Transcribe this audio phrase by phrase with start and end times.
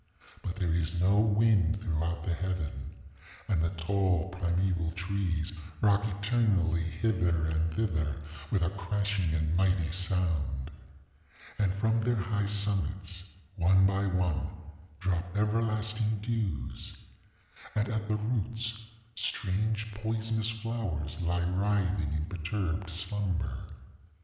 [0.41, 2.89] But there is no wind throughout the heaven.
[3.47, 8.15] And the tall primeval trees rock eternally hither and thither
[8.49, 10.71] with a crashing and mighty sound.
[11.59, 13.25] And from their high summits,
[13.57, 14.47] one by one,
[14.99, 16.93] drop everlasting dews.
[17.75, 18.83] And at the roots
[19.13, 23.67] strange poisonous flowers lie writhing in perturbed slumber.